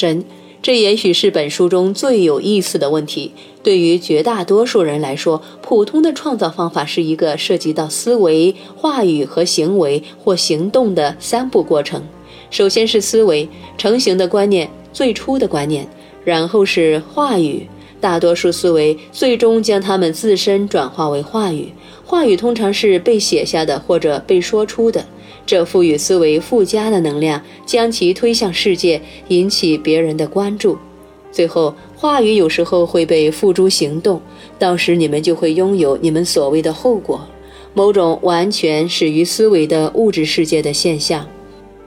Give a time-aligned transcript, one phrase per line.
[0.00, 0.24] 神，
[0.62, 3.32] 这也许是本书中最有意思的问题。
[3.62, 12.02] 对于绝大多数人来说，普通的创造方法是一个涉及到思维、话语和行为或行动的三步过程。
[12.48, 15.84] 首先是思维成型的观念，最初的观念；
[16.24, 17.68] 然后是话语，
[18.00, 21.70] 大多数思维最终将它们自身转化为话语。
[22.06, 25.04] 话语通常是被写下的或者被说出的，
[25.50, 30.78] 这赋予思维附加的能量，将其推向世界，引起别人的关注。
[31.32, 34.22] 最后，话语有时候会被付诸行动，
[34.60, 37.26] 到时你们就会拥有你们所谓的后果，
[37.74, 41.26] 某种完全始于思维的物质世界的现象。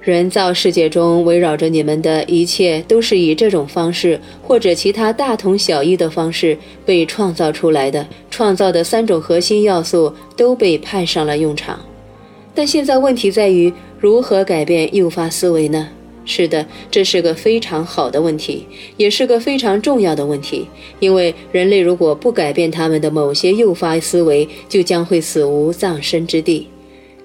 [0.02, 8.06] 人造世界中围绕着你们的一切都是以这种方式或者其他大同小异的方式被创造出来的。
[8.30, 11.80] 创造的三种核心要素都被派上了用场。
[12.56, 15.90] 但现在问题在于如何改变诱发思维呢？
[16.26, 18.66] 是的，这是个非常好的问题，
[18.96, 20.68] 也是个非常重要的问题。
[21.00, 26.70] 因为人类如果不改变他们的某些诱发思维，就将会死无葬身之地。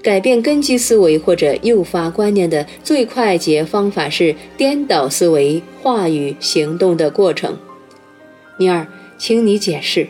[0.02, 7.56] 改变根基思维或者诱发观念的最快捷方法是颠倒思维、话语、行动的过程。
[8.58, 10.08] 尼尔，请你解释。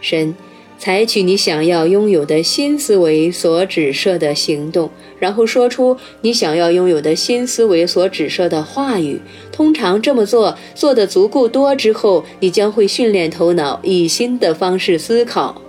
[0.00, 0.34] 神。
[0.82, 9.20] 采取你想要拥有的新思维所指涉的行动，然后说出你想要拥有的新思维所指涉的话语。
[9.52, 15.62] 通常这么做做得足够多之后，你将会训练头脑以新的方式思考。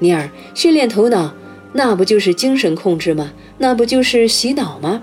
[0.00, 1.32] 尼尔，训练头脑，
[1.74, 3.30] 那不就是精神控制吗？
[3.58, 5.00] 那不就是洗脑吗？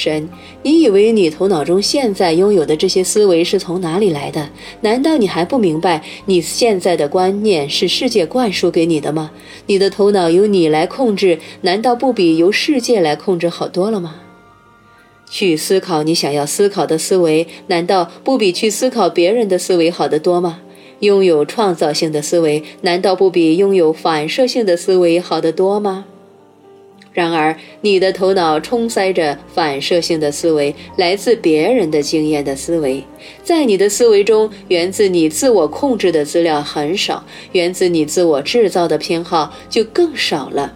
[0.00, 0.28] 神，
[0.62, 4.48] 你以为你头脑中现在拥有的这些思维是从哪里来的？
[4.82, 9.32] 难道你还不明白，你现在的观念是世界灌输给你的吗？
[9.66, 14.14] 你的头脑由你来控制，难道不比由世界来控制好多了吗？
[15.28, 20.60] 去思考你想要思考的思维，难道不比去思考别人的思维好得多吗？
[21.00, 26.04] 拥有创造性的思维，难道不比拥有反射性的思维好得多吗？
[27.18, 33.02] 然而，你的头脑充塞着反射性的思维，来自别人的经验的思维。
[33.42, 40.72] 在你的思维中，源自你自我控制的资料很少，源自你自我制造的偏好就更少了。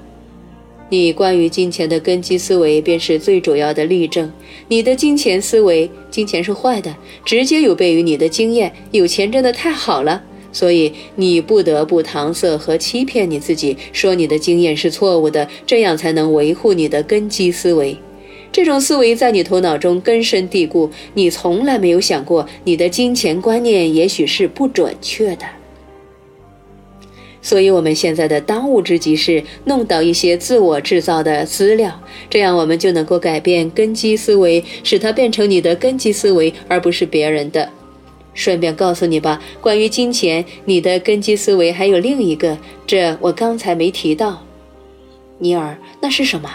[0.89, 4.29] 你关于金钱的根基思维便是最主要的例证。
[4.67, 6.93] 你的金钱思维，金钱是坏的，
[7.25, 8.73] 直接有悖于你的经验。
[8.91, 10.25] 有钱真的太好了。
[10.53, 17.97] 所以你不得不搪塞和欺骗你自己，说你的经验是错误的，这样才能维护你的根基思维。
[18.53, 25.47] 这种思维在你头脑中根深蒂固，你从来没有想过你的金钱观念也许是不准确的。
[27.41, 37.69] 所以，我们现在的当务之急是弄到一些自我制造的资料，这样我们就能够改变根基思维，使它变成你的根基思维，而不是别人的。
[38.35, 42.57] 顺便告诉你吧，关于金钱，你的根基思维还有另一个，
[42.87, 44.43] 这我刚才没提到。
[45.39, 46.49] 尼尔，那是什么？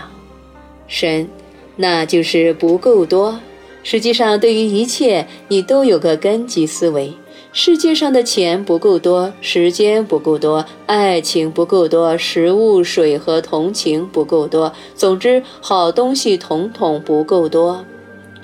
[0.87, 1.27] 神，
[1.75, 3.39] 那就是不够多。
[3.83, 7.13] 实际上，对于一切，你都有个根基思维。
[7.53, 17.83] 世界上的钱不够多，时间不够多，爱情不够多，食物、水和同情不够多，总之，好东西统统不够多。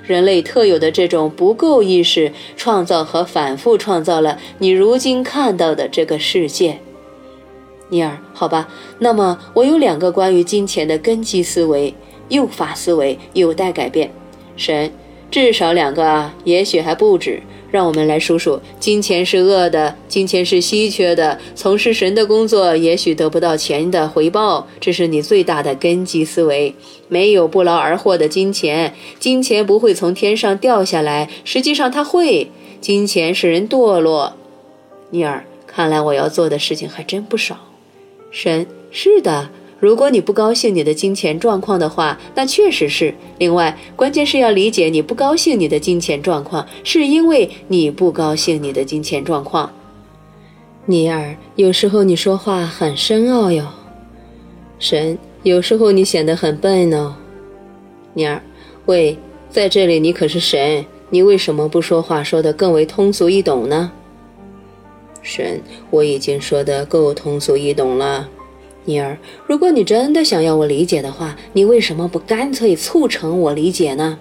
[0.06, 6.78] 人类特有的这种不够意识，创造和反复创造了你如今看到的这个世界。
[7.88, 11.94] 尼尔，好吧，那么我有两个关于金钱的根基思维、
[12.28, 14.10] 诱发思维有待改变。
[14.56, 14.92] 神，
[15.30, 17.42] 至少两个啊，也许还不止。
[17.74, 26.72] 让我们来数数：金钱是恶的，金钱是稀缺的，从事神的工作也许得不到钱的回报，这是你最大的根基思维。
[27.08, 32.48] 没有不劳而获的金钱，金钱不会从天上掉下来，实际上它会。
[32.80, 34.34] 金钱使人堕落。
[35.10, 37.58] 尼尔，看来我要做的事情还真不少。
[38.30, 39.50] 神，是的。
[39.84, 43.14] 如果你不高兴你的金钱状况的话，那确实是。
[43.36, 49.70] 另外，关键是要理解你不高兴你的金钱状况，是因为你不高兴你的金钱状况。
[50.86, 53.66] 尼尔，有时候你说话很深奥哟。
[54.78, 57.14] 神，有时候你显得很笨哦。
[58.14, 58.42] 尼尔，
[58.86, 59.18] 喂，
[59.50, 63.92] 在这里你可是神，你为什么不说话说得更为通俗易懂呢？
[65.20, 65.60] 神，
[65.90, 68.26] 我已经说得够通俗易懂了。
[68.84, 69.16] 尼尔，
[69.46, 74.18] 如果你真的想要我理解的话，你为什么不干脆促成我理解呢？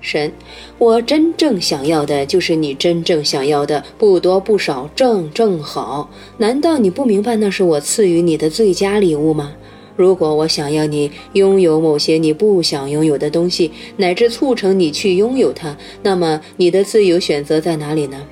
[0.00, 0.32] 神，
[0.78, 6.08] 我真正想要的就是你真正想要的，不多不少，正正好。
[6.38, 9.52] 难道你不明白那是我赐予你的最佳礼物吗？
[9.96, 18.22] 如果我想要你拥有某些你不想拥有的东西，乃至促成你去拥有它，那么你的自由选择在哪里呢？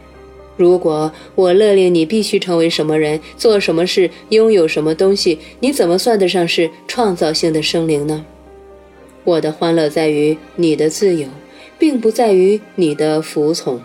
[0.59, 8.27] 如果我勒令你必须成为什么人、做什么事、拥有什么东西，你怎么算得上是创造性的生灵呢？
[9.23, 11.29] 我的欢乐在于你的自由，
[11.79, 13.81] 并不在于你的服从。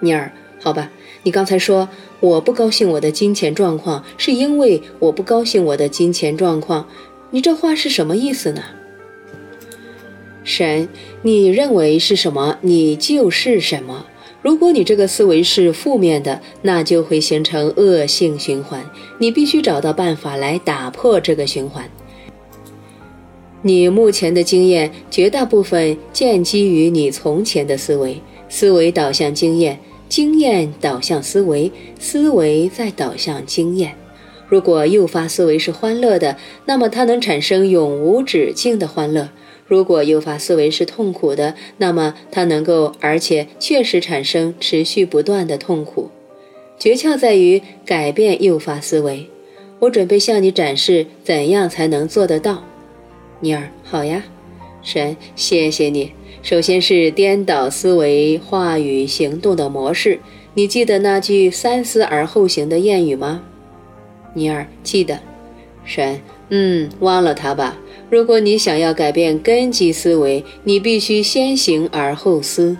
[0.00, 0.90] 尼尔，好吧，
[1.22, 1.88] 你刚才说
[2.18, 6.88] 我不高兴我的金钱状况，是因为我不高兴我的金钱状况。
[7.30, 8.62] 你这话是什么意思呢？
[10.42, 10.88] 神，
[11.22, 14.06] 你认为是什么，你就是什么。
[14.44, 18.84] 如果你这个思维是负面的，那就会形成恶性循环。
[19.16, 21.88] 你必须找到办法来打破这个循环。
[23.62, 28.20] 你目前的经验绝大部分建基于你从前的思维，
[28.50, 29.80] 思维导向经验。
[30.10, 33.94] 经验导向思维，思维再导向经验。
[34.46, 36.36] 如果诱发思维是欢乐的，
[36.66, 39.30] 那么它能产生永无止境的欢乐；
[39.66, 46.10] 如果诱发思维是痛苦的，那么它能够而且确实产生持续不断的痛苦。
[46.78, 49.28] 诀窍在于改变诱发思维。
[49.80, 52.64] 我准备向你展示怎样才能做得到。
[53.40, 54.22] 尼尔，好呀，
[54.82, 56.12] 神，谢谢你。
[56.42, 60.18] 首先是颠倒思维、话语、行动的模式。
[60.54, 63.42] 你记得那句“三思而后行”的谚语吗？
[64.34, 65.18] 尼尔，记得。
[65.84, 67.78] 神，嗯，忘了他吧。
[68.10, 72.76] 如果你想要改变根基思维，你必须先行而后思。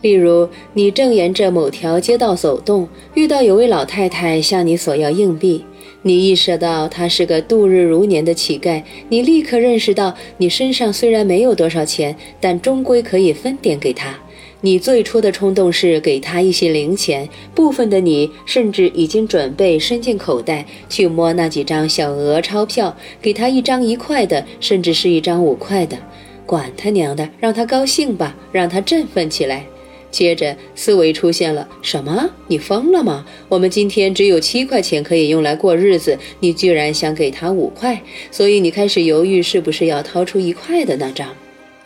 [0.00, 5.64] 例如，你正沿着某条街道走动，遇到有位老太太向你索要硬币。
[6.02, 14.16] 你意识到他是个度日如年的乞丐，你立刻认识到你身上虽然没有多少钱，但终归可以分点给他。
[14.60, 25.96] 你最初的冲动是给他一些零钱，部分的你甚至已经准备伸进口袋去摸那几张小额钞票，给他一张一块的，甚至是一张五块的。
[26.44, 29.64] 管他娘的，让他高兴吧，让他振奋起来。
[30.10, 32.28] 接着，思维出现了：什么？
[32.48, 33.24] 你疯了吗？
[33.48, 38.02] 我们今天只有七块钱可以用来过日子，你居然想给他五块，
[38.32, 41.28] 所以你开始犹豫是不是要掏出一块的那张。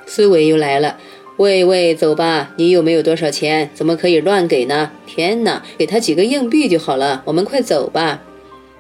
[0.07, 0.97] 思维又来了：
[1.39, 3.71] 喂喂，走吧，你有没有多少钱？
[3.75, 4.91] 怎么可以乱给呢？
[5.07, 7.23] 天哪，给他几个硬币就好了。
[7.25, 8.23] 我们快走吧。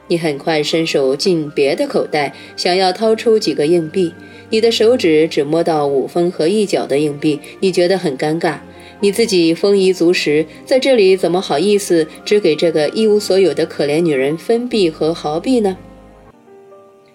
[0.08, 4.12] 你很快伸手进别的口袋，想要掏出几个硬币，
[4.50, 8.56] 你的手指只摸到五分和一角的硬币，你觉得很尴尬。
[9.00, 15.78] 你自己丰衣足食，在这里怎么好意思只给这个一无所有的可怜女人分币和毫币呢？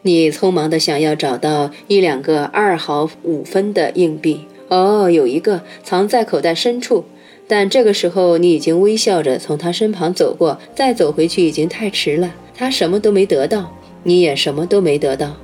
[0.02, 7.06] 你匆忙地想要找到一两个二毫五分的硬币，哦，有一个藏在口袋深处，
[7.48, 12.34] 但这个时候你已经微笑着从他身旁走过，再走回去已经太迟了。
[12.54, 15.36] 他什么都没得到，你也什么都没得到。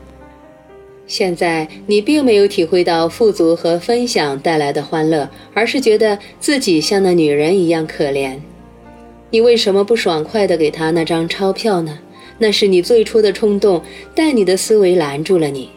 [1.06, 8.38] 现在你并没有体会到富足和分享带来的欢乐，而是觉得自己像那女人一样可怜。
[9.30, 12.00] 你为什么不爽快地给他那张钞票呢？
[12.40, 13.82] 那是你最初的冲动，
[14.16, 15.70] 但你的思维拦住了你。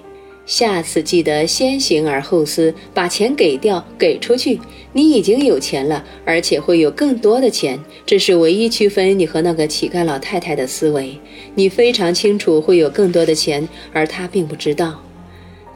[0.47, 4.61] 下次记得先行而后思，把钱给掉，给出去。
[4.93, 7.79] 你已经有钱了，而且会有更多的钱。
[8.07, 11.19] 这是唯一区分你和那个乞丐老太太的思维。
[11.57, 15.03] 你非常清楚会有更多的钱，而他并不知道。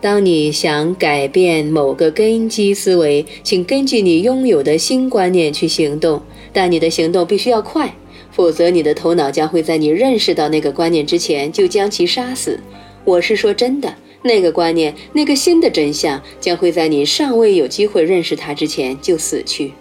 [0.01, 6.23] 当你想改变某个根基思维，请根据你拥有的新观念去行动，
[6.53, 7.93] 但你的行动必须要快，
[8.31, 12.61] 否则你的头脑将会在你认识到那个观念之前就将其杀死。
[13.05, 19.73] 我是说真的，那个观念，那个新的真相将会在你尚未有机会认识它之前就死去。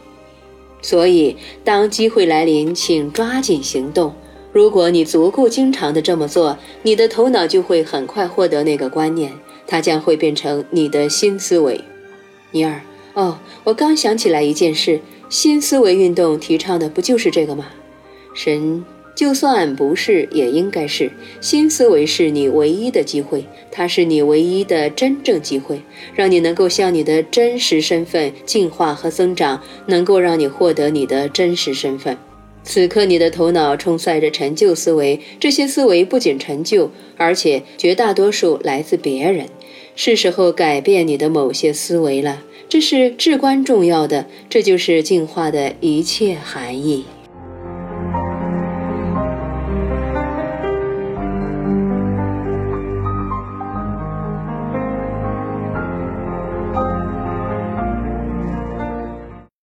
[0.81, 4.13] 所以，当机会来临，请抓紧行动。
[4.51, 9.33] 如果你足够经常的这么做，你的头脑就会很快获得那个观念。
[9.67, 11.79] 它将会变成你的新思维，
[12.51, 12.81] 尼尔。
[13.13, 17.67] 哦，我刚想起来一件事，新思维运动提倡的不就是这个吗？
[18.33, 18.83] 神，
[19.19, 21.11] 就算不是，也应该是。
[21.41, 25.81] 新思维是你唯一的机会，它是你唯一的真正机会，
[26.15, 32.17] 让你能够向你的真实身份进化和增长，能够让你获得你的真实身份。
[32.63, 39.47] 此刻，你的头脑充塞着陈旧思维，这些思维不仅陈旧，而且绝大多数来自别人。
[39.97, 47.03] 是时候改变你的某些思维了，这是至关重要的，这就是进化的一切含义。